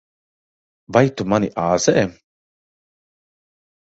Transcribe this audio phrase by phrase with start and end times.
[0.95, 2.05] Vai tu mani āzē?